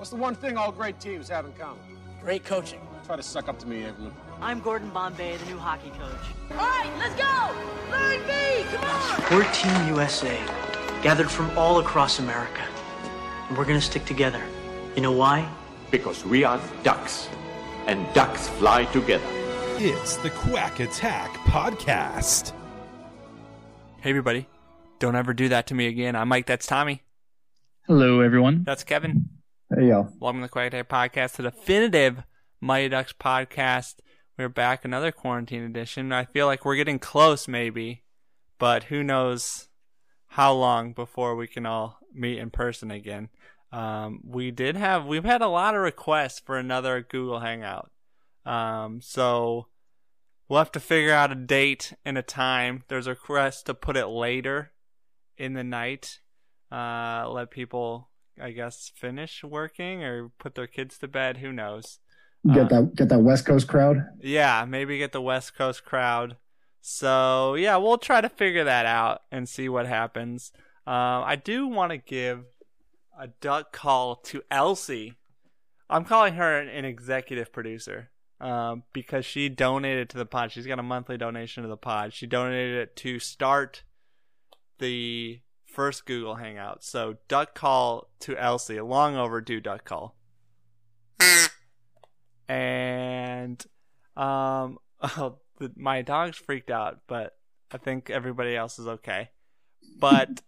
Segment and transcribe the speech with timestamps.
[0.00, 1.78] What's the one thing all great teams have in common?
[2.22, 2.80] Great coaching.
[3.04, 4.14] Try to suck up to me, Evelyn.
[4.40, 6.52] I'm Gordon Bombay, the new hockey coach.
[6.52, 7.90] All right, let's go!
[7.90, 9.36] Line B, come on!
[9.36, 10.38] We're Team USA,
[11.02, 12.62] gathered from all across America.
[13.50, 14.42] And we're gonna stick together.
[14.96, 15.46] You know why?
[15.90, 17.28] Because we are ducks,
[17.86, 19.22] and ducks fly together.
[19.76, 22.54] It's the Quack Attack Podcast.
[24.00, 24.48] Hey, everybody.
[24.98, 26.16] Don't ever do that to me again.
[26.16, 26.46] I'm Mike.
[26.46, 27.02] That's Tommy.
[27.86, 28.62] Hello, everyone.
[28.64, 29.28] That's Kevin.
[30.18, 32.24] Welcome to the Attack Podcast, the definitive
[32.60, 34.00] Mighty Ducks podcast.
[34.36, 36.10] We're back, another quarantine edition.
[36.10, 38.02] I feel like we're getting close, maybe,
[38.58, 39.68] but who knows
[40.26, 43.28] how long before we can all meet in person again.
[43.70, 47.92] Um, we did have, we've had a lot of requests for another Google Hangout.
[48.44, 49.68] Um, so
[50.48, 52.82] we'll have to figure out a date and a time.
[52.88, 54.72] There's a request to put it later
[55.38, 56.18] in the night.
[56.72, 58.09] Uh, let people,
[58.40, 61.38] I guess, finish working or put their kids to bed.
[61.38, 61.98] Who knows?
[62.54, 64.06] Get that get that West Coast crowd.
[64.20, 66.36] Yeah, maybe get the West Coast crowd.
[66.80, 70.52] So yeah, we'll try to figure that out and see what happens.
[70.86, 72.44] Uh, I do want to give
[73.18, 75.18] a duck call to Elsie.
[75.90, 80.52] I'm calling her an, an executive producer um, because she donated to the pod.
[80.52, 82.14] She's got a monthly donation to the pod.
[82.14, 83.82] She donated it to start
[84.78, 85.40] the
[85.80, 86.84] first Google Hangout.
[86.84, 90.14] So duck call to Elsie, a long overdue duck call.
[92.46, 93.64] and
[94.14, 97.38] um, oh, the, my dog's freaked out, but
[97.70, 99.30] I think everybody else is okay.
[99.98, 100.42] But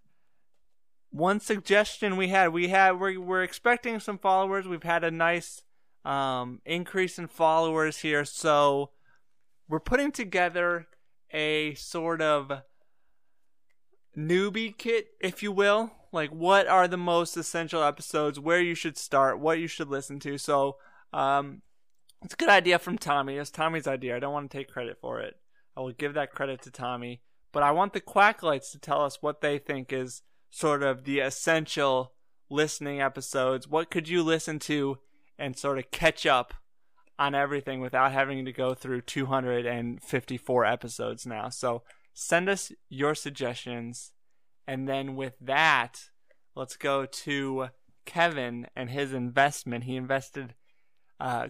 [1.11, 4.69] one suggestion we had, we had we're, we're expecting some followers.
[4.69, 5.63] We've had a nice
[6.05, 8.91] um, increase in followers here, so
[9.67, 10.89] we're putting together
[11.33, 12.53] a sort of
[14.17, 15.93] newbie kit, if you will.
[16.13, 18.39] Like, what are the most essential episodes?
[18.39, 19.39] Where you should start?
[19.39, 20.37] What you should listen to?
[20.37, 20.77] So,
[21.13, 21.63] um,
[22.23, 23.37] it's a good idea from Tommy.
[23.37, 24.17] It's Tommy's idea.
[24.17, 25.37] I don't want to take credit for it.
[25.77, 27.23] I will give that credit to Tommy.
[27.53, 31.21] But I want the Quacklights to tell us what they think is sort of the
[31.21, 32.13] essential
[32.49, 33.69] listening episodes.
[33.69, 34.99] What could you listen to
[35.39, 36.55] and sort of catch up
[37.19, 41.49] on everything without having to go through 254 episodes now?
[41.49, 41.83] So
[42.15, 44.13] send us your suggestions.
[44.67, 46.11] And then with that,
[46.55, 47.69] let's go to
[48.05, 49.85] Kevin and his investment.
[49.85, 50.55] He invested
[51.21, 51.49] uh,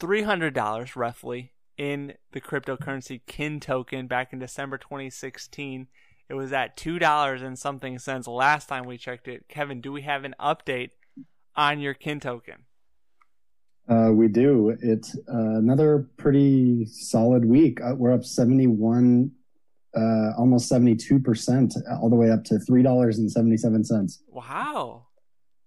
[0.00, 5.88] $300 roughly in the cryptocurrency kin token back in December 2016.
[6.28, 9.46] It was at $2 and something cents last time we checked it.
[9.48, 10.90] Kevin, do we have an update
[11.56, 12.64] on your kin token?
[13.88, 14.76] Uh, we do.
[14.80, 17.80] It's uh, another pretty solid week.
[17.80, 19.32] Uh, we're up 71,
[19.96, 24.18] uh, almost 72%, all the way up to $3.77.
[24.28, 25.06] Wow.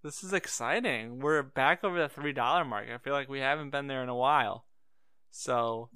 [0.03, 1.19] This is exciting.
[1.19, 2.87] We're back over the three dollar mark.
[2.93, 4.65] I feel like we haven't been there in a while.
[5.31, 5.89] So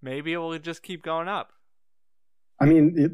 [0.00, 1.52] maybe it will just keep going up.
[2.58, 3.12] I mean, it,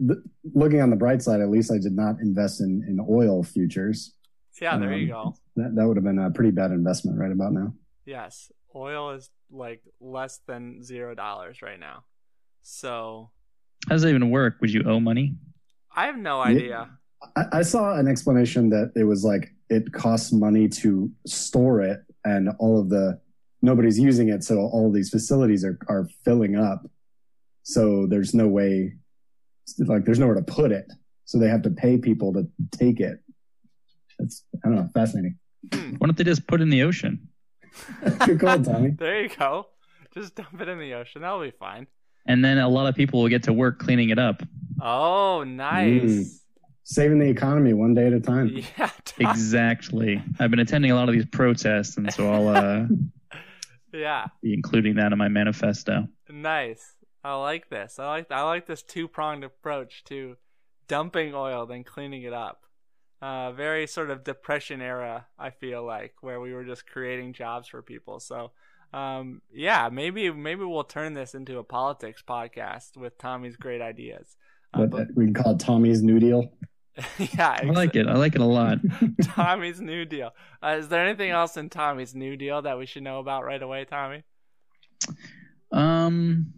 [0.55, 4.15] looking on the bright side, at least I did not invest in, in oil futures.
[4.62, 5.34] Yeah, there um, you go.
[5.56, 7.75] That, that would have been a pretty bad investment right about now.
[8.06, 8.53] Yes.
[8.72, 12.05] Oil is like less than zero dollars right now.
[12.62, 13.31] So
[13.91, 14.59] how does that even work?
[14.61, 15.34] Would you owe money?
[15.97, 16.89] I have no idea.
[17.37, 21.99] I, I saw an explanation that it was like it costs money to store it
[22.25, 23.21] and all of the
[23.62, 26.89] nobody's using it so all of these facilities are, are filling up.
[27.65, 28.95] So there's no way
[29.78, 30.87] like there's nowhere to put it.
[31.25, 33.19] So they have to pay people to take it.
[34.21, 35.37] That's i don't know fascinating.
[35.75, 35.97] Hmm.
[35.99, 37.28] Why don't they just put it in the ocean?
[38.25, 38.91] Good call tommy.
[38.97, 39.67] There you go.
[40.15, 41.22] Just dump it in the ocean.
[41.22, 41.89] That'll be fine
[42.30, 44.42] and then a lot of people will get to work cleaning it up
[44.80, 46.41] oh nice mm
[46.91, 48.62] saving the economy one day at a time.
[48.78, 50.22] Yeah, exactly.
[50.38, 52.86] I've been attending a lot of these protests, and so I'll uh,
[53.92, 56.08] yeah be including that in my manifesto.
[56.28, 56.94] Nice.
[57.22, 57.98] I like this.
[57.98, 60.36] I like I like this two pronged approach to
[60.88, 62.64] dumping oil then cleaning it up.
[63.22, 65.26] Uh, very sort of depression era.
[65.38, 68.21] I feel like where we were just creating jobs for people.
[68.21, 68.53] So.
[68.92, 74.37] Um, yeah, maybe maybe we'll turn this into a politics podcast with Tommy's great ideas.
[74.75, 76.53] Uh, but, we can call it Tommy's New Deal.
[77.19, 78.07] yeah, I like it.
[78.07, 78.78] I like it a lot.
[79.22, 80.31] Tommy's New Deal.
[80.63, 83.63] Uh, is there anything else in Tommy's New Deal that we should know about right
[83.63, 84.22] away, Tommy?
[85.72, 86.53] Um,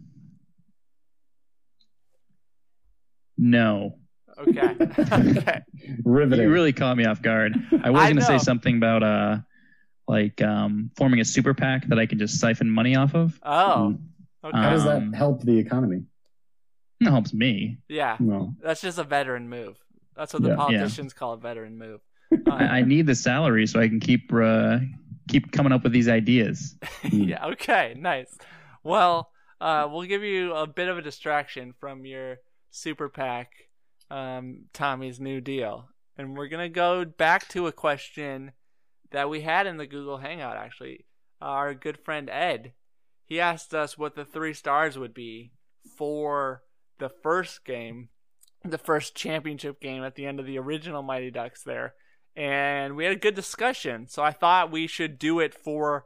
[3.37, 3.99] no.
[4.37, 4.75] Okay.
[5.11, 5.61] okay.
[6.03, 6.45] Riveting.
[6.45, 7.55] You really caught me off guard.
[7.83, 9.37] I was going to say something about uh,
[10.07, 13.39] like um, forming a super PAC that I can just siphon money off of.
[13.43, 13.97] Oh.
[14.43, 14.57] Okay.
[14.57, 16.03] How does that um, help the economy?
[16.99, 17.77] It helps me.
[17.87, 18.17] Yeah.
[18.19, 18.53] No.
[18.61, 19.77] That's just a veteran move.
[20.15, 20.55] That's what the yeah.
[20.55, 21.19] politicians yeah.
[21.19, 22.01] call a veteran move.
[22.31, 24.79] Um, I, I, need the salary so I can keep uh,
[25.27, 26.75] keep coming up with these ideas.
[27.03, 27.47] yeah.
[27.47, 27.95] Okay.
[27.97, 28.37] Nice.
[28.83, 32.37] Well, uh, we'll give you a bit of a distraction from your
[32.71, 33.49] super PAC,
[34.11, 38.51] um, Tommy's new deal, and we're gonna go back to a question
[39.13, 40.57] that we had in the Google Hangout.
[40.57, 41.05] Actually,
[41.41, 42.73] uh, our good friend Ed,
[43.25, 45.53] he asked us what the three stars would be
[45.97, 46.63] for
[46.99, 48.09] the first game,
[48.65, 51.93] the first championship game at the end of the original Mighty Ducks there.
[52.35, 54.07] And we had a good discussion.
[54.07, 56.05] So I thought we should do it for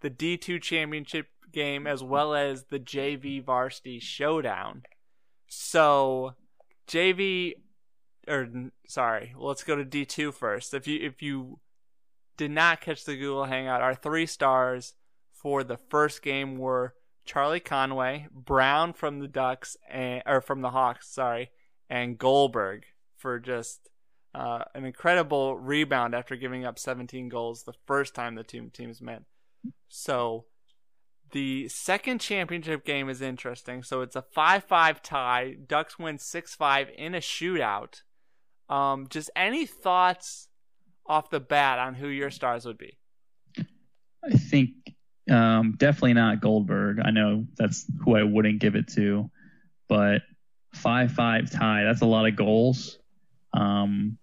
[0.00, 4.82] the D2 championship game as well as the JV varsity showdown.
[5.46, 6.34] So
[6.88, 7.54] JV
[8.26, 8.48] or
[8.86, 10.74] sorry, let's go to D2 first.
[10.74, 11.60] If you if you
[12.38, 14.94] did not catch the Google Hangout, our three stars
[15.32, 16.94] for the first game were
[17.26, 21.50] Charlie Conway, Brown from the Ducks, and, or from the Hawks, sorry,
[21.90, 22.84] and Goldberg
[23.16, 23.90] for just
[24.34, 29.02] uh, an incredible rebound after giving up 17 goals the first time the two teams
[29.02, 29.24] met.
[29.88, 30.46] So
[31.32, 33.82] the second championship game is interesting.
[33.82, 35.56] So it's a 5 5 tie.
[35.66, 38.02] Ducks win 6 5 in a shootout.
[38.68, 40.47] Um, just any thoughts
[41.08, 42.98] off the bat on who your stars would be?
[44.24, 44.70] I think
[45.30, 46.98] um, definitely not Goldberg.
[47.02, 49.30] I know that's who I wouldn't give it to,
[49.88, 50.22] but
[50.74, 51.84] five five tie.
[51.84, 52.98] That's a lot of goals.
[53.52, 54.18] Um,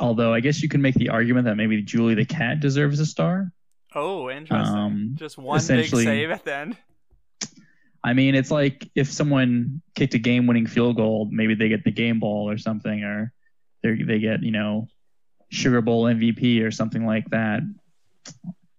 [0.00, 3.06] although I guess you can make the argument that maybe Julie the cat deserves a
[3.06, 3.52] star.
[3.94, 4.76] Oh, interesting.
[4.76, 6.76] Um, Just one big save at the end.
[8.04, 11.90] I mean, it's like if someone kicked a game-winning field goal, maybe they get the
[11.90, 13.32] game ball or something, or
[13.82, 14.88] they they get you know
[15.50, 17.60] Sugar Bowl MVP or something like that.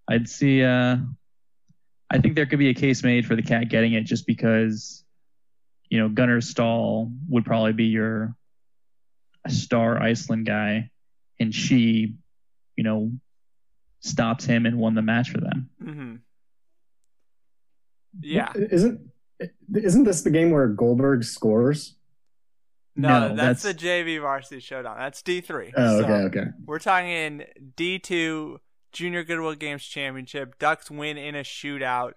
[0.07, 0.63] I'd see.
[0.63, 0.97] Uh,
[2.11, 5.03] I think there could be a case made for the cat getting it just because,
[5.89, 8.35] you know, Gunnar Stahl would probably be your
[9.47, 10.89] star Iceland guy,
[11.39, 12.15] and she,
[12.75, 13.11] you know,
[13.99, 15.69] stopped him and won the match for them.
[15.81, 16.15] Mm-hmm.
[18.21, 18.51] Yeah.
[18.55, 19.01] Isn't
[19.73, 21.95] isn't this the game where Goldberg scores?
[22.99, 24.97] No, no that's, that's, the JV Varsity Showdown.
[24.97, 25.71] That's D three.
[25.75, 26.49] Oh, okay, okay.
[26.65, 27.43] We're talking
[27.75, 28.59] D two
[28.91, 30.59] Junior Goodwill Games Championship.
[30.59, 32.13] Ducks win in a shootout.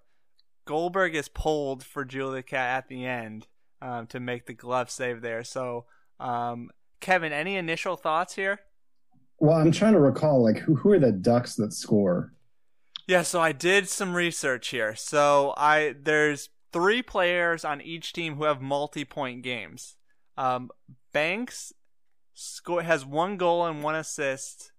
[0.64, 3.46] Goldberg is pulled for Julia Cat at the end
[3.81, 5.44] um, to make the glove save there.
[5.44, 5.87] So,
[6.20, 6.70] um,
[7.00, 8.61] Kevin, any initial thoughts here?
[9.38, 12.32] Well, I'm trying to recall, like, who, who are the Ducks that score?
[13.08, 14.94] Yeah, so I did some research here.
[14.94, 19.96] So I there's three players on each team who have multi-point games.
[20.37, 20.70] Um,
[21.12, 21.73] Banks
[22.67, 24.73] has one goal and one assist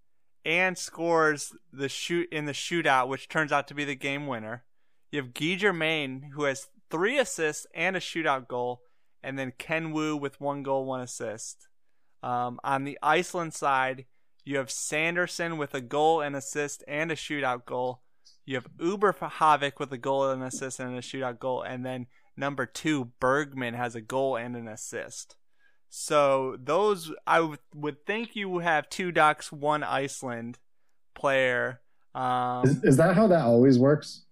[0.45, 4.63] and scores the shoot in the shootout, which turns out to be the game winner.
[5.11, 8.81] You have Guy Germain, who has three assists and a shootout goal,
[9.21, 11.67] and then Ken Wu with one goal, one assist.
[12.21, 14.05] Um, on the Iceland side,
[14.43, 18.01] you have Sanderson with a goal and assist and a shootout goal.
[18.45, 22.07] You have Uber Havik with a goal and assist and a shootout goal, and then
[22.35, 25.37] number two Bergman has a goal and an assist.
[25.95, 30.57] So those I w- would think you have two Ducks, one Iceland
[31.13, 31.81] player.
[32.15, 34.25] Um, is, is that how that always works?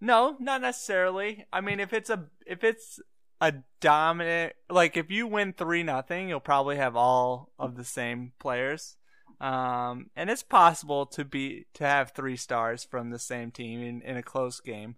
[0.00, 1.46] No, not necessarily.
[1.52, 2.98] I mean, if it's a if it's
[3.40, 8.32] a dominant like if you win three nothing, you'll probably have all of the same
[8.40, 8.96] players.
[9.40, 14.02] Um, and it's possible to be to have three stars from the same team in,
[14.02, 14.96] in a close game,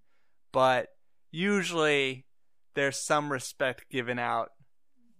[0.50, 0.88] but
[1.30, 2.24] usually
[2.74, 4.48] there's some respect given out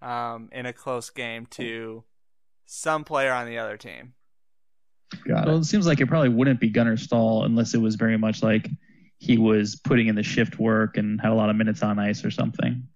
[0.02, 2.04] um, in a close game to
[2.66, 4.14] some player on the other team.
[5.26, 5.60] Got well, it.
[5.60, 8.68] it seems like it probably wouldn't be Gunnar Stahl unless it was very much like
[9.18, 12.24] he was putting in the shift work and had a lot of minutes on ice
[12.24, 12.86] or something.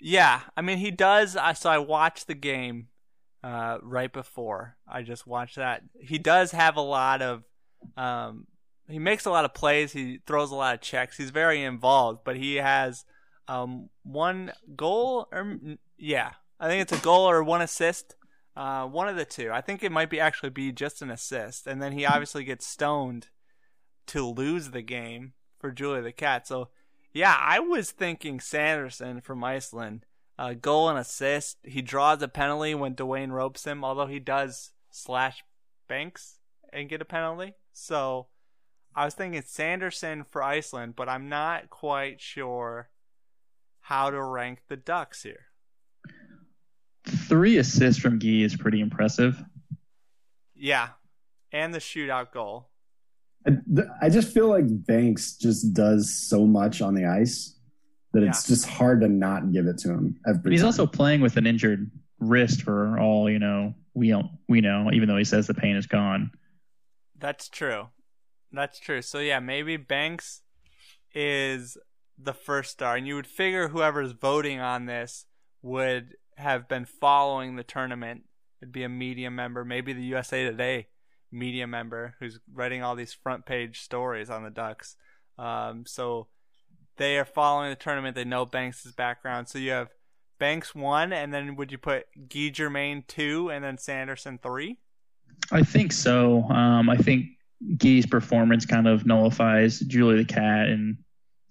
[0.00, 1.36] Yeah, I mean he does.
[1.36, 2.88] I So I watched the game
[3.42, 4.76] uh, right before.
[4.86, 5.82] I just watched that.
[6.00, 7.44] He does have a lot of.
[7.96, 8.46] Um,
[8.88, 9.92] he makes a lot of plays.
[9.92, 11.16] He throws a lot of checks.
[11.16, 13.04] He's very involved, but he has
[13.48, 15.58] um, one goal or
[15.98, 18.16] yeah, I think it's a goal or one assist.
[18.56, 19.50] Uh, one of the two.
[19.52, 22.66] I think it might be actually be just an assist, and then he obviously gets
[22.66, 23.28] stoned
[24.06, 26.46] to lose the game for Julie the Cat.
[26.46, 26.70] So,
[27.12, 30.06] yeah, I was thinking Sanderson from Iceland,
[30.38, 31.58] uh, goal and assist.
[31.64, 35.44] He draws a penalty when Dwayne ropes him, although he does slash
[35.86, 36.38] Banks
[36.72, 37.54] and get a penalty.
[37.72, 38.28] So,
[38.94, 42.88] I was thinking Sanderson for Iceland, but I'm not quite sure
[43.80, 45.45] how to rank the Ducks here
[47.28, 49.42] three assists from Gee is pretty impressive.
[50.54, 50.88] Yeah,
[51.52, 52.70] and the shootout goal.
[53.46, 53.52] I,
[54.02, 57.56] I just feel like Banks just does so much on the ice
[58.12, 58.28] that yeah.
[58.28, 60.18] it's just hard to not give it to him.
[60.26, 60.66] Every He's time.
[60.66, 63.74] also playing with an injured wrist for all you know.
[63.94, 66.30] We don't, we know, even though he says the pain is gone.
[67.18, 67.88] That's true.
[68.52, 69.00] That's true.
[69.00, 70.42] So yeah, maybe Banks
[71.14, 71.78] is
[72.18, 75.26] the first star, and you would figure whoever's voting on this
[75.62, 78.24] would have been following the tournament.
[78.60, 80.88] It'd be a media member, maybe the USA Today
[81.32, 84.96] media member who's writing all these front page stories on the Ducks.
[85.38, 86.28] Um, so
[86.96, 88.14] they are following the tournament.
[88.14, 89.48] They know Banks' background.
[89.48, 89.88] So you have
[90.38, 94.78] Banks one, and then would you put Guy Germain two, and then Sanderson three?
[95.50, 96.42] I think so.
[96.44, 97.26] Um, I think
[97.76, 100.98] Guy's performance kind of nullifies Julie the Cat, and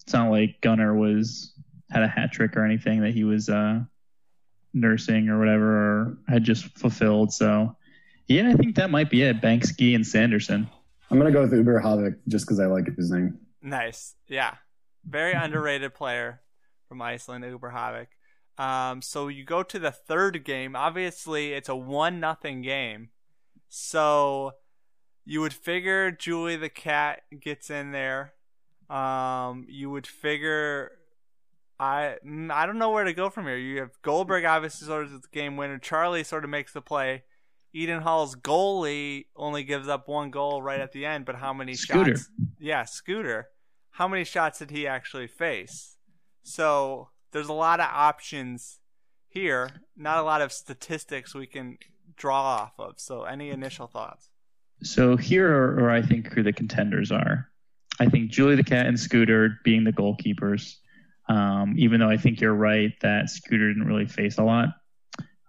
[0.01, 1.53] it's not like Gunnar was
[1.89, 3.79] had a hat trick or anything that he was uh,
[4.75, 7.33] nursing or whatever, or had just fulfilled.
[7.33, 7.75] So,
[8.27, 9.41] yeah, I think that might be it.
[9.41, 10.69] Banks, Guy, and Sanderson.
[11.09, 13.39] I'm gonna go with Uber Havik just because I like his name.
[13.61, 14.15] Nice.
[14.27, 14.55] Yeah.
[15.03, 16.41] Very underrated player
[16.87, 18.07] from Iceland, Uber Havik.
[18.63, 20.75] Um, so you go to the third game.
[20.75, 23.09] Obviously, it's a one nothing game.
[23.69, 24.53] So
[25.25, 28.33] you would figure Julie the cat gets in there.
[28.89, 30.91] Um, you would figure
[31.79, 32.15] I
[32.51, 33.57] I don't know where to go from here.
[33.57, 35.77] You have Goldberg obviously sort of the game winner.
[35.77, 37.23] Charlie sort of makes the play.
[37.73, 41.73] Eden Hall's goalie only gives up one goal right at the end, but how many
[41.73, 42.15] Scooter.
[42.15, 42.29] shots?
[42.57, 43.49] Yeah, Scooter.
[43.91, 45.97] How many shots did he actually face?
[46.43, 48.79] So there's a lot of options
[49.27, 51.77] here, not a lot of statistics we can
[52.15, 52.93] draw off of.
[52.97, 54.29] So any initial thoughts?
[54.81, 57.49] So here are, are I think who the contenders are.
[57.99, 60.75] I think Julie the Cat and Scooter being the goalkeepers.
[61.27, 64.69] Um, even though I think you're right that Scooter didn't really face a lot.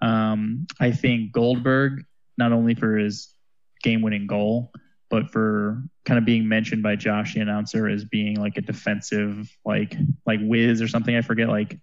[0.00, 2.04] Um, I think Goldberg,
[2.38, 3.34] not only for his
[3.82, 4.72] game-winning goal,
[5.08, 9.50] but for kind of being mentioned by Josh, the announcer, as being like a defensive,
[9.64, 11.14] like like whiz or something.
[11.16, 11.78] I forget like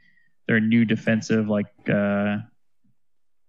[0.47, 2.38] their new defensive like uh,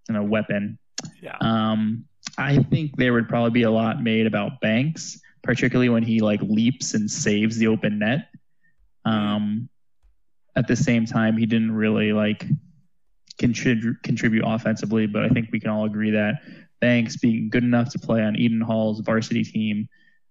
[0.08, 0.78] you know weapon.
[1.20, 1.36] Yeah.
[1.40, 2.04] Um,
[2.38, 6.40] I think there would probably be a lot made about Banks, particularly when he like
[6.42, 8.28] leaps and saves the open net.
[9.04, 9.68] Um,
[10.56, 12.46] at the same time, he didn't really like
[13.38, 16.42] contribute contribute offensively, but I think we can all agree that
[16.80, 19.88] Banks being good enough to play on Eden Hall's varsity team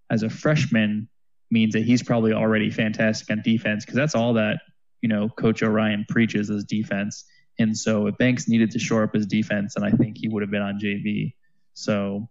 [0.09, 1.09] as a freshman
[1.51, 4.59] means that he's probably already fantastic on defense because that's all that
[5.01, 7.25] you know Coach Orion preaches is defense.
[7.59, 10.41] And so if Banks needed to shore up his defense, and I think he would
[10.41, 11.33] have been on JV.
[11.75, 12.29] So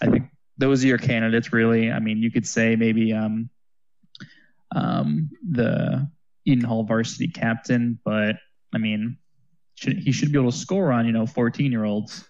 [0.00, 0.26] I think
[0.58, 1.90] those are your candidates, really.
[1.90, 3.50] I mean, you could say maybe um,
[4.74, 6.08] um, the
[6.44, 8.36] Eden Hall varsity captain, but
[8.74, 9.18] I mean,
[9.74, 12.26] should, he should be able to score on you know 14 year olds.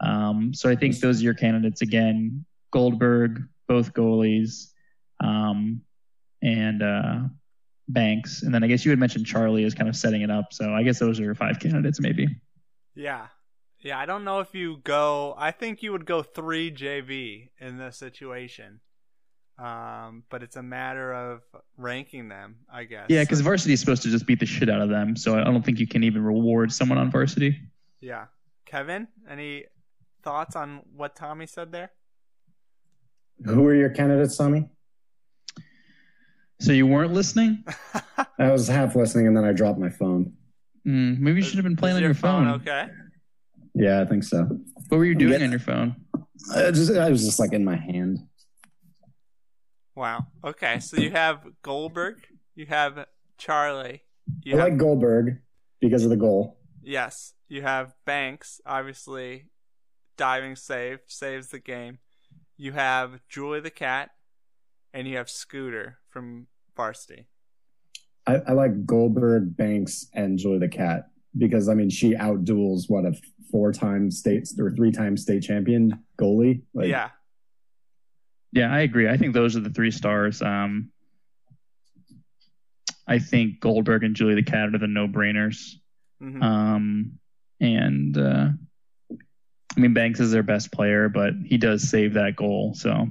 [0.00, 4.68] Um, so I think those are your candidates again: Goldberg, both goalies,
[5.22, 5.82] um,
[6.42, 7.20] and uh,
[7.88, 10.52] Banks, and then I guess you had mentioned Charlie as kind of setting it up.
[10.52, 12.28] So I guess those are your five candidates, maybe.
[12.94, 13.28] Yeah.
[13.80, 15.34] Yeah, I don't know if you go.
[15.38, 18.80] I think you would go three JV in this situation.
[19.58, 21.40] Um, but it's a matter of
[21.76, 23.06] ranking them, I guess.
[23.08, 25.16] Yeah, because varsity is supposed to just beat the shit out of them.
[25.16, 27.58] So I don't think you can even reward someone on varsity.
[28.00, 28.26] Yeah.
[28.66, 29.64] Kevin, any
[30.22, 31.90] thoughts on what Tommy said there?
[33.46, 34.68] Who are your candidates, Tommy?
[36.60, 37.64] So you weren't listening?
[38.38, 40.32] I was half listening and then I dropped my phone.
[40.86, 42.48] Mm, maybe you should have been playing on your phone.
[42.48, 42.86] Okay.
[43.74, 44.44] Yeah, I think so.
[44.88, 45.44] What were you doing Yeah.
[45.46, 45.96] on your phone?
[46.54, 48.20] I just I was just like in my hand.
[49.98, 50.28] Wow.
[50.44, 52.18] Okay, so you have Goldberg,
[52.54, 54.02] you have Charlie,
[54.44, 55.40] you I have like Goldberg
[55.80, 56.56] because of the goal.
[56.84, 59.46] yes, you have Banks, obviously
[60.16, 61.98] diving save, saves the game.
[62.56, 64.10] You have Julie the cat,
[64.94, 67.26] and you have Scooter from Varsity.
[68.24, 73.04] I, I like Goldberg, Banks, and Julie the Cat because I mean she outduels what
[73.04, 73.14] a
[73.50, 76.62] four-time state or three-time state champion goalie.
[76.72, 77.10] Like, yeah.
[78.52, 79.08] Yeah, I agree.
[79.08, 80.40] I think those are the three stars.
[80.42, 80.90] Um,
[83.06, 85.74] I think Goldberg and Julie the Cat are the no-brainers.
[86.22, 86.42] Mhm.
[86.42, 87.18] Um,
[87.60, 88.48] and uh,
[89.10, 92.74] I mean Banks is their best player, but he does save that goal.
[92.74, 93.08] So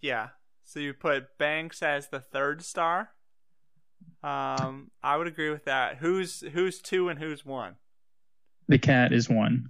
[0.00, 0.28] Yeah.
[0.64, 3.10] So you put Banks as the third star.
[4.22, 5.96] Um, I would agree with that.
[5.98, 7.76] Who's who's two and who's one?
[8.68, 9.68] the cat is one.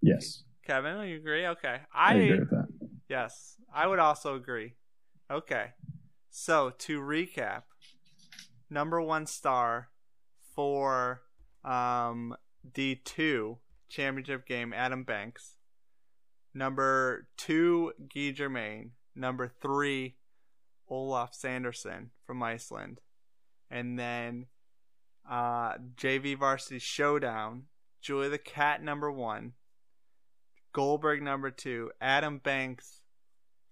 [0.00, 1.46] Yes, Kevin, you agree?
[1.46, 1.80] Okay.
[1.92, 2.65] I, I, agree with that.
[3.08, 4.74] Yes, I would also agree.
[5.30, 5.72] Okay.
[6.30, 7.62] So to recap,
[8.68, 9.88] number one star
[10.54, 11.22] for
[11.64, 12.36] um
[12.72, 13.58] D two
[13.88, 15.56] championship game, Adam Banks.
[16.54, 18.92] Number two, Guy Germain.
[19.14, 20.16] Number three,
[20.88, 23.00] Olaf Sanderson from Iceland.
[23.70, 24.46] And then
[25.28, 27.64] uh, JV Varsity Showdown,
[28.00, 29.52] Julie the Cat number one,
[30.76, 33.00] Goldberg number two, Adam Banks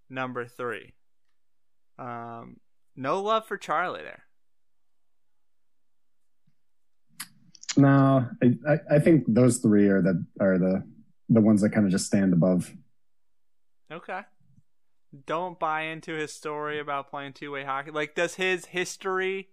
[0.08, 0.94] number three.
[1.98, 2.56] Um,
[2.96, 4.24] no love for Charlie there.
[7.76, 10.82] No, I, I, I think those three are the are the
[11.28, 12.72] the ones that kind of just stand above.
[13.92, 14.20] Okay.
[15.26, 17.90] Don't buy into his story about playing two way hockey.
[17.90, 19.50] Like, does his history,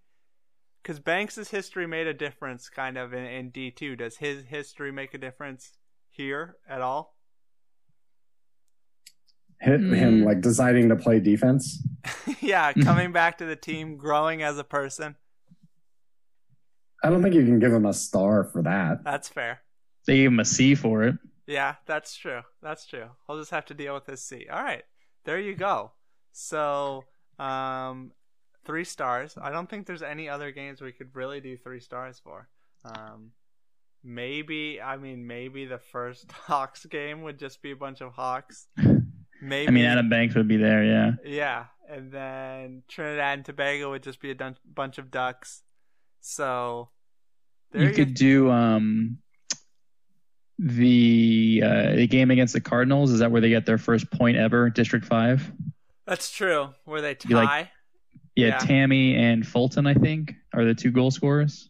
[0.81, 5.13] because Banks' history made a difference kind of in, in D2, does his history make
[5.13, 5.73] a difference
[6.09, 7.17] here at all?
[9.61, 11.85] Hit him like deciding to play defense.
[12.41, 15.15] yeah, coming back to the team, growing as a person.
[17.03, 19.03] I don't think you can give him a star for that.
[19.03, 19.61] That's fair.
[20.07, 21.15] They gave him a C for it.
[21.47, 22.41] Yeah, that's true.
[22.61, 23.09] That's true.
[23.27, 24.47] I'll just have to deal with his C.
[24.51, 24.83] All right.
[25.25, 25.91] There you go.
[26.31, 27.03] So,
[27.39, 28.11] um,
[28.65, 29.37] three stars.
[29.39, 32.47] I don't think there's any other games we could really do three stars for.
[32.85, 33.31] Um,
[34.03, 38.67] maybe, I mean, maybe the first Hawks game would just be a bunch of Hawks.
[39.41, 39.67] Maybe.
[39.67, 41.11] I mean, Adam Banks would be there, yeah.
[41.25, 45.63] Yeah, and then Trinidad and Tobago would just be a dun- bunch of ducks.
[46.19, 46.89] So
[47.71, 49.17] there You could do um
[50.59, 53.11] the uh, the game against the Cardinals.
[53.11, 54.69] Is that where they get their first point ever?
[54.69, 55.51] District five.
[56.05, 56.69] That's true.
[56.85, 57.33] Where they tie.
[57.33, 57.67] Like-
[58.35, 58.57] Yeah, Yeah.
[58.59, 61.69] Tammy and Fulton, I think, are the two goal scorers.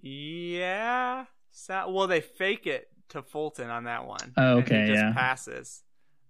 [0.00, 1.24] Yeah.
[1.50, 4.32] So, well, they fake it to Fulton on that one.
[4.36, 5.12] Oh, and he okay, just yeah.
[5.12, 5.82] passes.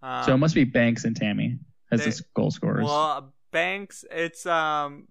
[0.02, 1.58] Um, so it must be Banks and Tammy
[1.90, 2.84] as they- the goal scorers.
[2.84, 5.08] Well, Banks, it's um,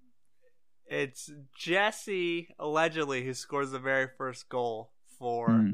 [0.86, 5.74] it's Jesse allegedly who scores the very first goal for Hmm.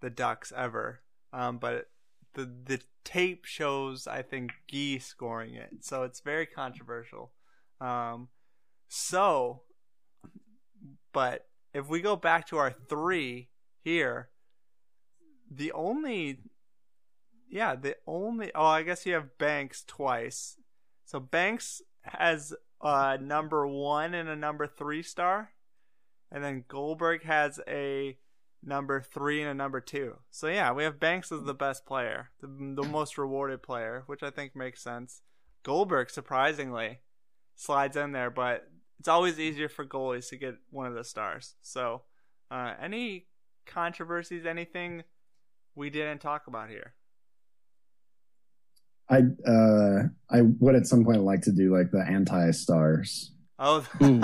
[0.00, 1.02] the Ducks ever.
[1.32, 1.90] Um, but
[2.34, 7.32] the the tape shows I think Gee scoring it, so it's very controversial.
[7.80, 8.28] Um,
[8.88, 9.62] so,
[11.12, 13.48] but if we go back to our three
[13.82, 14.30] here,
[15.50, 16.40] the only,
[17.50, 18.52] yeah, the only.
[18.54, 20.56] Oh, I guess you have Banks twice.
[21.04, 25.50] So Banks has a number one and a number three star,
[26.30, 28.16] and then Goldberg has a
[28.62, 30.16] number three and a number two.
[30.30, 34.22] So yeah, we have Banks as the best player, the, the most rewarded player, which
[34.22, 35.22] I think makes sense.
[35.62, 37.00] Goldberg surprisingly
[37.56, 41.54] slides in there, but it's always easier for goalies to get one of the stars.
[41.62, 42.02] So,
[42.50, 43.26] uh, any
[43.66, 45.04] controversies, anything
[45.74, 46.94] we didn't talk about here?
[49.10, 53.32] I uh I would at some point like to do like the anti stars.
[53.58, 54.22] Oh, Ooh.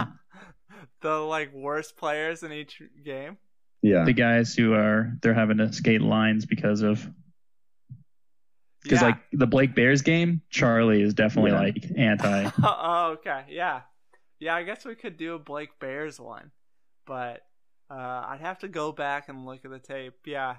[1.02, 3.36] the like worst players in each game.
[3.82, 4.04] Yeah.
[4.04, 7.06] the guys who are they're having to skate lines because of
[8.82, 9.08] because Yeah.
[9.08, 11.60] like the Blake Bears game, Charlie is definitely Yeah.
[11.60, 12.50] like anti.
[12.62, 13.44] oh, okay.
[13.48, 13.82] Yeah.
[14.38, 16.52] Yeah, I guess we could do a Blake Bears one.
[17.06, 17.42] But
[17.90, 17.94] uh,
[18.28, 20.14] I'd have to go back and look at the tape.
[20.24, 20.56] Yeah.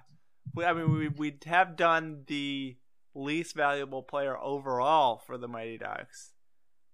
[0.55, 2.75] We, I mean, we, we have done the
[3.17, 6.33] least valuable player overall for the Mighty Ducks,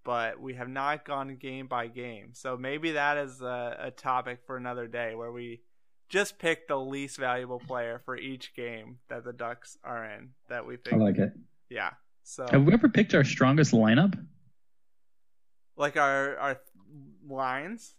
[0.03, 2.29] but we have not gone game by game.
[2.33, 5.61] So maybe that is a, a topic for another day where we
[6.09, 10.65] just pick the least valuable player for each game that the Ducks are in that
[10.65, 10.95] we think.
[11.01, 11.33] I like it.
[11.69, 11.91] yeah.
[12.23, 14.17] So Have we ever picked our strongest lineup?
[15.75, 16.61] like our our
[17.27, 17.95] lines.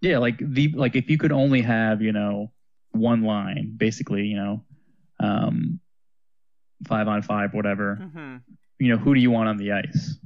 [0.00, 2.50] Yeah, like the like if you could only have you know
[2.92, 4.64] one line, basically, you know,
[5.20, 5.78] um,
[6.86, 7.96] five on five, whatever.
[7.96, 8.36] hmm
[8.78, 10.16] You know, who do you want on the ice?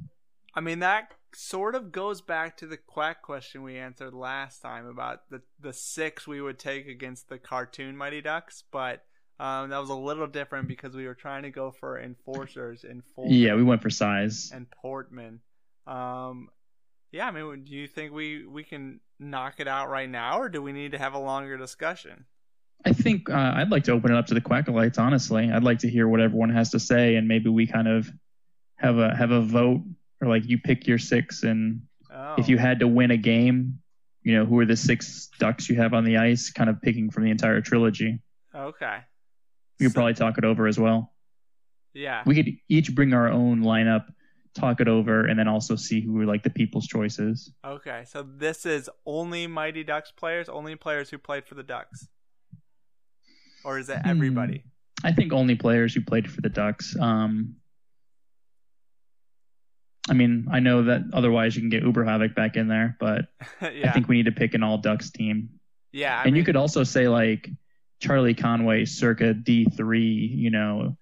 [0.55, 4.87] I mean that sort of goes back to the quack question we answered last time
[4.87, 9.05] about the the six we would take against the cartoon Mighty Ducks, but
[9.41, 13.03] um, that was a little different because we were trying to go for enforcers in
[13.03, 14.53] Fulton Yeah, we went for size.
[14.55, 15.41] and Portman.
[15.89, 16.51] Um,
[17.11, 20.49] yeah, I mean, do you think we we can knock it out right now, or
[20.49, 22.27] do we need to have a longer discussion?
[22.85, 24.99] I think uh, I'd like to open it up to the Quackalites.
[24.99, 28.11] Honestly, I'd like to hear what everyone has to say, and maybe we kind of
[28.77, 29.83] have a have a vote,
[30.21, 31.83] or like you pick your six, and
[32.17, 33.81] Oh, if you had to win a game,
[34.23, 36.51] you know, who are the six ducks you have on the ice?
[36.53, 38.21] Kind of picking from the entire trilogy.
[38.55, 38.99] okay,
[39.81, 41.13] We could So- probably talk it over as well.
[41.93, 44.07] yeah, We could each bring our own lineup,
[44.55, 47.53] talk it over, and then also see who are like the people's choices.
[47.65, 52.07] Okay, so this is only Mighty Ducks players, only players who played for the Ducks,
[53.65, 54.09] or is it Hmm.
[54.09, 54.65] everybody?
[55.03, 56.97] I think only players who played for the Ducks.
[56.99, 57.57] Um,
[60.09, 63.27] I mean, I know that otherwise you can get Uber Havoc back in there, but
[63.63, 65.49] yeah, I think we need to pick an all Ducks team.
[65.93, 66.21] yeah.
[66.21, 67.49] I and you could also say like
[68.01, 70.01] Charlie Conway circa D3,
[70.31, 70.97] you know,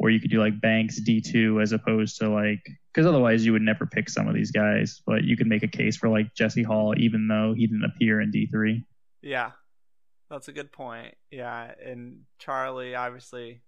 [0.00, 2.60] or you could do like Banks D2 as opposed to like,
[2.92, 5.68] because otherwise you would never pick some of these guys, but you could make a
[5.68, 8.84] case for like Jesse Hall, even though he didn't appear in D3.
[9.22, 9.52] Yeah,
[10.30, 11.14] that's a good point.
[11.30, 13.62] Yeah, and Charlie obviously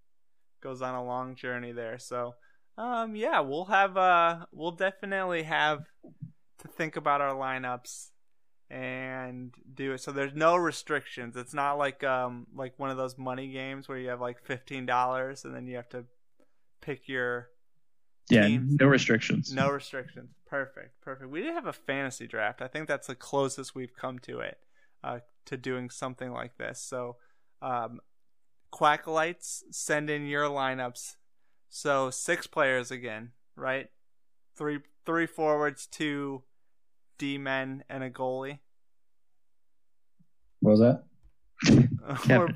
[0.62, 1.98] goes on a long journey there.
[1.98, 2.34] So,
[2.78, 5.84] Um, yeah, we'll have uh, we'll definitely have
[6.58, 8.10] to think about our lineups
[8.70, 10.00] and do it.
[10.00, 11.36] So there's no restrictions.
[11.36, 14.86] It's not like um like one of those money games where you have like fifteen
[14.86, 16.06] dollars and then you have to
[16.80, 17.50] pick your
[18.28, 18.78] Yeah, teams.
[18.80, 19.54] no restrictions.
[19.54, 20.30] No restrictions.
[20.46, 21.00] Perfect.
[21.02, 21.30] Perfect.
[21.30, 22.62] We did have a fantasy draft.
[22.62, 24.58] I think that's the closest we've come to it,
[25.02, 26.80] uh, to doing something like this.
[26.80, 27.16] So,
[27.62, 28.00] um,
[28.72, 31.16] Quacklights, send in your lineups.
[31.68, 33.88] So six players again, right?
[34.56, 36.42] Three three forwards, two
[37.18, 38.58] D men, and a goalie.
[40.60, 41.04] What was that?
[42.28, 42.48] we're,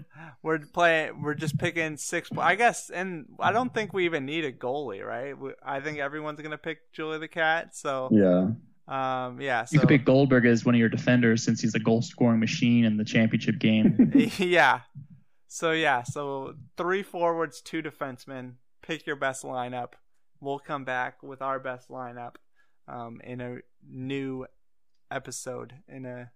[0.42, 1.22] we're playing.
[1.22, 2.28] We're just picking six.
[2.36, 5.38] I guess, and I don't think we even need a goalie, right?
[5.38, 7.76] We, I think everyone's gonna pick Julie the cat.
[7.76, 8.50] So, Yeah.
[8.86, 9.64] Um, yeah.
[9.64, 12.40] So You could pick Goldberg as one of your defenders since he's a goal scoring
[12.40, 14.12] machine in the championship game.
[14.38, 14.80] yeah.
[15.48, 18.54] So yeah, so three forwards, two defensemen.
[18.82, 19.92] Pick your best lineup.
[20.40, 22.34] We'll come back with our best lineup
[22.88, 24.46] um, in a new
[25.10, 26.32] episode, in a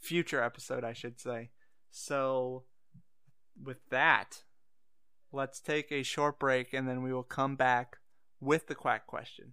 [0.00, 1.50] future episode, I should say.
[1.90, 2.64] So,
[3.62, 4.44] with that,
[5.32, 7.98] let's take a short break and then we will come back
[8.40, 9.52] with the quack question.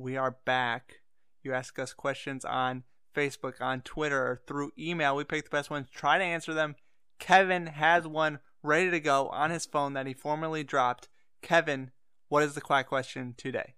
[0.00, 1.00] We are back.
[1.42, 2.84] You ask us questions on
[3.14, 5.14] Facebook, on Twitter, or through email.
[5.14, 6.76] We pick the best ones, try to answer them.
[7.18, 11.08] Kevin has one ready to go on his phone that he formerly dropped.
[11.42, 11.90] Kevin,
[12.28, 13.74] what is the quack question today?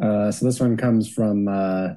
[0.00, 1.88] Uh, so this one comes from uh,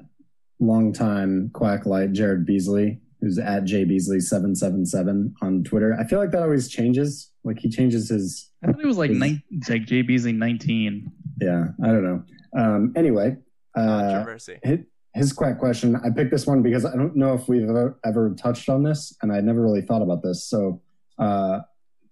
[0.58, 5.96] longtime quacklight Jared Beasley, who's at jbeasley777 on Twitter.
[5.98, 7.30] I feel like that always changes.
[7.44, 11.12] Like he changes his I thought it was like nine, it's like Jay Beasley 19.
[11.40, 12.22] Yeah, I don't know.
[12.56, 13.36] Um, anyway,
[13.74, 14.24] uh,
[14.62, 14.78] his,
[15.14, 15.96] his quack question.
[15.96, 19.16] I picked this one because I don't know if we've ever, ever touched on this,
[19.22, 20.46] and I never really thought about this.
[20.46, 20.82] So,
[21.18, 21.60] uh,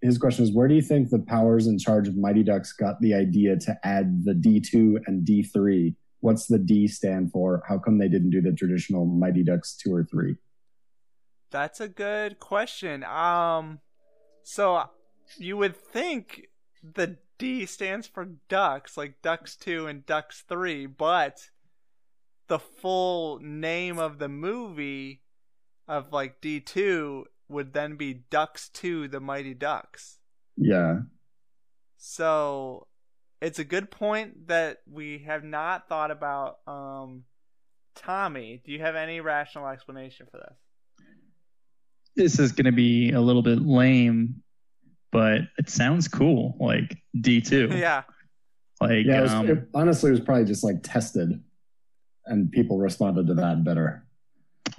[0.00, 3.00] his question is: Where do you think the powers in charge of Mighty Ducks got
[3.00, 5.94] the idea to add the D two and D three?
[6.20, 7.62] What's the D stand for?
[7.68, 10.36] How come they didn't do the traditional Mighty Ducks two or three?
[11.50, 13.04] That's a good question.
[13.04, 13.80] Um,
[14.42, 14.84] so
[15.36, 16.48] you would think
[16.82, 21.50] the D stands for ducks, like ducks two and ducks three, but
[22.46, 25.22] the full name of the movie
[25.88, 30.18] of like D two would then be Ducks two, the Mighty Ducks.
[30.56, 31.00] Yeah,
[31.96, 32.86] So
[33.40, 36.58] it's a good point that we have not thought about.
[36.68, 37.24] Um,
[37.96, 41.06] Tommy, do you have any rational explanation for this?
[42.14, 44.44] This is going to be a little bit lame,
[45.12, 46.56] but it sounds cool.
[46.58, 47.78] Like D2.
[47.78, 48.02] yeah.
[48.80, 49.18] Like, yeah.
[49.18, 51.40] It was, um, it, honestly, it was probably just like tested,
[52.26, 54.04] and people responded to that better.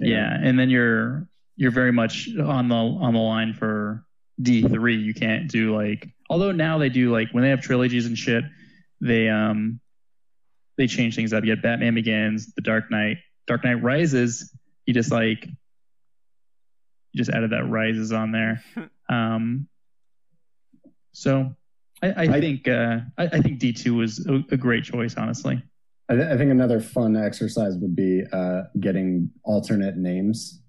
[0.00, 0.16] You know?
[0.16, 0.36] yeah.
[0.42, 4.04] And then you're, you're very much on the, on the line for
[4.42, 5.02] D3.
[5.02, 8.44] You can't do like, although now they do like when they have trilogies and shit,
[9.00, 9.80] they, um,
[10.76, 11.44] they change things up.
[11.44, 14.52] You had Batman Begins, The Dark Knight, Dark Knight Rises.
[14.86, 18.64] You just like, you just added that Rises on there.
[19.06, 19.68] Um,
[21.14, 21.54] so
[22.02, 25.14] I, I, I- think uh, I, I think D two was a, a great choice,
[25.16, 25.62] honestly.
[26.10, 30.60] I, th- I think another fun exercise would be uh, getting alternate names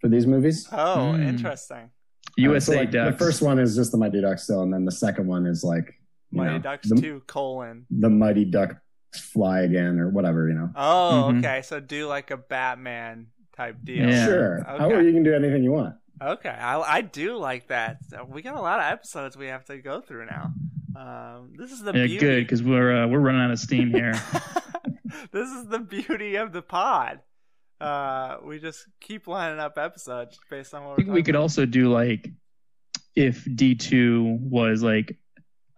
[0.00, 0.68] for these movies.
[0.70, 1.22] Oh, Hmm.
[1.22, 1.76] interesting.
[1.78, 3.12] Uh, so, USA like, Ducks.
[3.18, 5.64] The first one is just the Mighty Ducks still, and then the second one is
[5.64, 5.94] like
[6.30, 7.86] Mighty know, Ducks the, 2 colon.
[7.90, 8.76] the Mighty Duck
[9.14, 10.46] fly again or whatever.
[10.48, 10.70] You know.
[10.76, 11.38] Oh, Mhm.
[11.38, 11.62] okay.
[11.62, 14.08] So do like a Batman type deal.
[14.10, 14.26] Yeah.
[14.26, 14.60] Sure.
[14.60, 14.94] Okay.
[14.94, 15.96] How you can do anything you want.
[16.20, 16.48] Okay.
[16.48, 17.98] I, I do like that.
[18.28, 20.52] We got a lot of episodes we have to go through now.
[20.96, 22.18] Um, this is the yeah, beauty.
[22.18, 24.12] good because we're uh, we're running out of steam here.
[25.32, 27.20] this is the beauty of the pod.
[27.80, 31.34] Uh, we just keep lining up episodes based on what I we're think we could
[31.36, 31.42] about.
[31.42, 32.28] also do like
[33.16, 35.16] if D two was like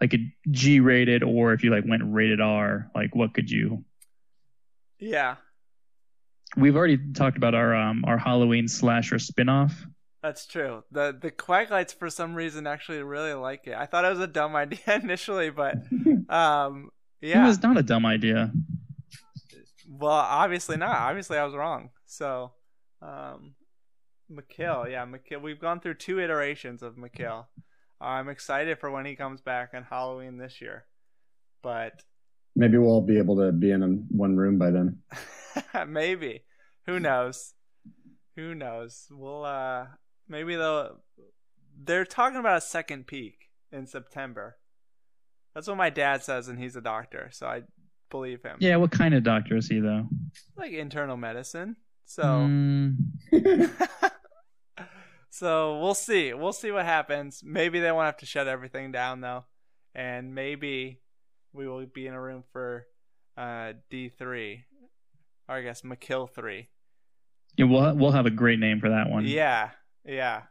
[0.01, 3.85] like a G rated, or if you like went rated R, like what could you?
[4.99, 5.37] Yeah,
[6.57, 9.73] We've already talked about our um our Halloween slasher spinoff.
[10.23, 10.85] That's true.
[10.91, 13.75] The the Quacklights for some reason actually really like it.
[13.75, 15.77] I thought it was a dumb idea initially, but
[16.29, 17.45] um, yeah.
[17.45, 18.53] It was not a dumb idea.
[19.89, 20.97] Well, obviously not.
[20.97, 21.91] Obviously, I was wrong.
[22.07, 22.53] So,
[23.03, 23.55] um,
[24.31, 25.43] McKill, yeah, McKill.
[25.43, 27.47] We've gone through two iterations of McKill.
[28.01, 30.87] I'm excited for when he comes back on Halloween this year,
[31.63, 32.03] but
[32.55, 34.99] Maybe we'll all be able to be in one room by then.
[35.89, 36.43] maybe.
[36.87, 37.55] Who knows?
[38.37, 39.07] Who knows?
[39.11, 39.87] We'll uh
[40.33, 40.97] maybe they'll
[41.85, 44.57] they're talking about a second peak in September.
[45.55, 47.63] That's what my dad says and he's a doctor, so I
[48.11, 48.57] believe him.
[48.59, 50.07] Yeah, what kind of doctor is he though?
[50.57, 51.77] Like internal medicine.
[52.07, 52.97] So Mm,
[55.31, 56.35] so we'll see.
[56.35, 57.43] We'll see what happens.
[57.45, 59.45] Maybe they won't have to shut everything down though.
[59.95, 61.01] And maybe
[61.53, 62.87] we will be in a room for
[63.37, 64.65] uh D three.
[65.49, 66.69] Or I guess McKill three.
[67.57, 69.25] yeah, we'll we'll have a great name for that one.
[69.27, 69.71] Yeah,
[70.05, 70.43] yeah.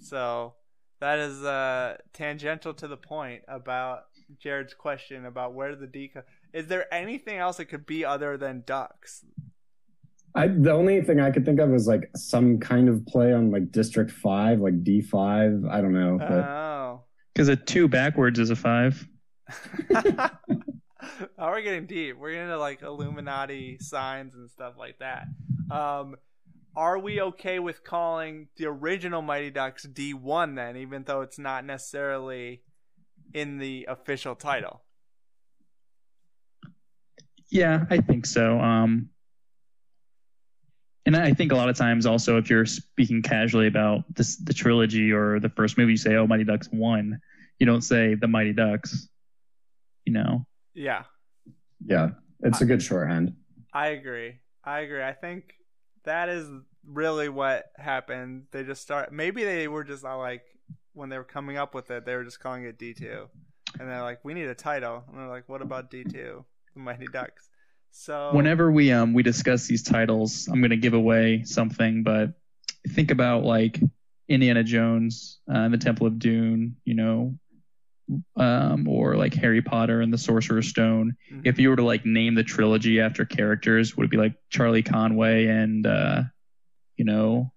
[0.00, 0.54] So
[1.00, 4.04] that is uh tangential to the point about
[4.38, 6.22] Jared's question about where the deco.
[6.52, 9.24] Is there anything else it could be other than ducks?
[10.34, 13.50] I the only thing I could think of is like some kind of play on
[13.50, 15.64] like District Five, like D five.
[15.70, 17.04] I don't know, but Oh.
[17.34, 19.06] Because a two backwards is a five.
[19.90, 20.30] now
[21.38, 22.16] we're getting deep.
[22.18, 25.26] We're into like Illuminati signs and stuff like that.
[25.70, 26.16] Um,
[26.76, 31.64] are we okay with calling the original Mighty Ducks D1 then, even though it's not
[31.64, 32.62] necessarily
[33.32, 34.82] in the official title?
[37.48, 38.60] Yeah, I think so.
[38.60, 39.08] Um,
[41.06, 44.52] and I think a lot of times also, if you're speaking casually about this, the
[44.52, 47.20] trilogy or the first movie, you say, "Oh, Mighty Ducks one."
[47.58, 49.08] You don't say the Mighty Ducks.
[50.04, 50.46] You know.
[50.74, 51.04] Yeah,
[51.86, 52.10] yeah,
[52.42, 53.36] it's a good shorthand.
[53.72, 54.40] I agree.
[54.64, 55.02] I agree.
[55.02, 55.54] I think
[56.06, 56.48] that is
[56.84, 58.44] really what happened.
[58.50, 59.12] They just start.
[59.12, 60.42] Maybe they were just not like
[60.94, 63.28] when they were coming up with it, they were just calling it D two,
[63.78, 66.44] and they're like, "We need a title," and they're like, "What about D two?
[66.74, 67.50] The Mighty Ducks."
[67.90, 72.32] So Whenever we um we discuss these titles, I'm gonna give away something, but
[72.88, 73.80] think about like
[74.28, 77.38] Indiana Jones uh, the Temple of Doom, you know,
[78.36, 81.16] um, or like Harry Potter and the Sorcerer's Stone.
[81.32, 81.42] Mhm.
[81.44, 84.82] If you were to like name the trilogy after characters, would it be like Charlie
[84.82, 86.22] Conway and uh,
[86.96, 87.52] you know,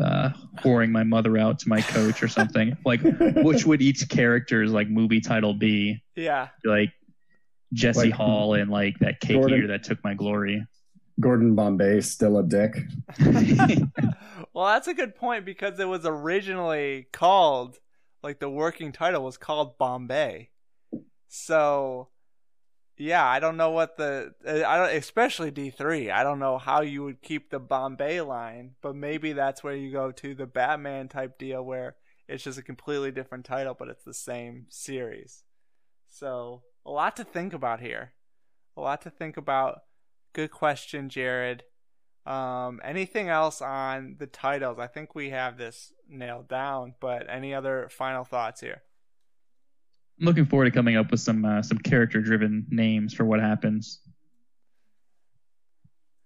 [0.00, 2.76] uh, whoring my mother out to my coach or something?
[2.84, 6.02] like, which would each character's like movie title be?
[6.16, 6.90] yeah, Like
[7.72, 10.66] Jesse Like- Hall and like that cake Gordon- eater that took my glory.
[11.18, 12.76] Gordon Bombay still a dick.
[14.54, 17.76] well, that's a good point because it was originally called
[18.22, 20.50] like the working title was called Bombay.
[21.28, 22.08] So,
[22.96, 26.12] yeah, I don't know what the uh, I don't especially D3.
[26.12, 29.92] I don't know how you would keep the Bombay line, but maybe that's where you
[29.92, 31.96] go to the Batman type deal where
[32.28, 35.44] it's just a completely different title but it's the same series.
[36.08, 38.12] So, a lot to think about here.
[38.76, 39.80] A lot to think about.
[40.32, 41.64] Good question, Jared.
[42.26, 44.78] Um, anything else on the titles?
[44.78, 48.82] I think we have this nailed down, but any other final thoughts here?
[50.18, 53.40] I'm looking forward to coming up with some uh, some character driven names for what
[53.40, 54.00] happens.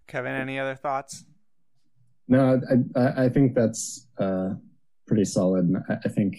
[0.08, 1.24] Kevin, any other thoughts?
[2.26, 4.54] No, I I, I think that's uh,
[5.06, 5.66] pretty solid.
[5.66, 6.36] And I, I think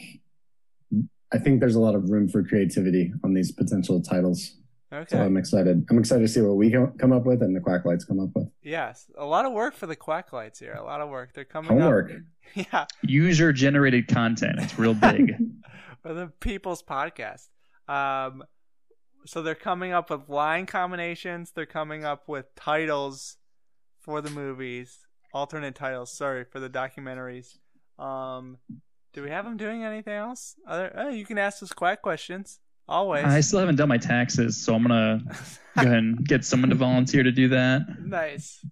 [1.32, 4.58] I think there's a lot of room for creativity on these potential titles.
[4.94, 5.06] Okay.
[5.10, 5.86] So I'm excited.
[5.90, 8.48] I'm excited to see what we come up with and the Quacklights come up with.
[8.62, 10.74] yes, a lot of work for the Quack Lights here.
[10.74, 11.34] A lot of work.
[11.34, 12.12] They're coming Homework.
[12.12, 12.18] up.
[12.54, 14.60] Yeah, User generated content.
[14.60, 15.36] It's real big.
[16.04, 17.48] for the People's Podcast.
[17.88, 18.44] Um,
[19.26, 21.52] so they're coming up with line combinations.
[21.52, 23.38] They're coming up with titles
[24.00, 25.00] for the movies,
[25.34, 26.16] alternate titles.
[26.16, 27.58] Sorry for the documentaries.
[27.98, 28.60] Um,
[29.14, 30.56] do we have them doing anything else?
[30.68, 33.26] Other, oh, you can ask us quack questions always.
[33.26, 36.76] I still haven't done my taxes, so I'm gonna go ahead and get someone to
[36.76, 37.82] volunteer to do that.
[38.00, 38.66] nice,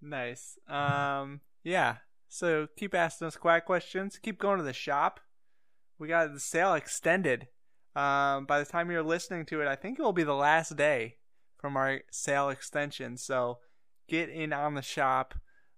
[0.00, 0.58] nice.
[0.68, 1.96] Um, yeah.
[2.28, 4.18] So keep asking us quack questions.
[4.22, 5.20] Keep going to the shop.
[5.98, 7.48] We got the sale extended.
[7.94, 10.76] Um, by the time you're listening to it, I think it will be the last
[10.76, 11.16] day
[11.58, 13.18] from our sale extension.
[13.18, 13.58] So
[14.08, 15.34] get in on the shop.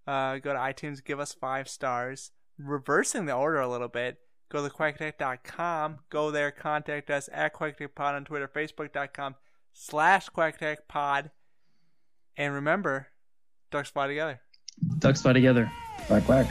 [0.06, 2.30] Uh, go to iTunes, give us five stars.
[2.56, 4.18] Reversing the order a little bit,
[4.54, 5.98] go to quackattack.com.
[6.10, 9.34] Go there, contact us at quackattackpod on Twitter, facebook.com
[9.72, 11.30] slash quackattackpod.
[12.36, 13.08] And remember,
[13.72, 14.40] ducks fly together.
[14.98, 15.70] Ducks fly together.
[16.06, 16.46] Quack, quack.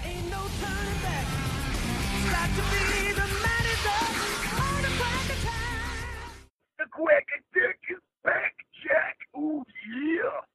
[6.78, 9.18] The quack attack is back, Jack.
[9.34, 10.53] Yeah.